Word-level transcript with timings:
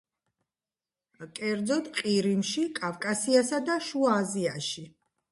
კერძოდ, 1.39 1.89
ყირიმში, 1.97 2.63
კავკასიასა 2.79 3.59
და 3.67 3.75
შუა 3.89 4.15
აზიაში. 4.23 4.87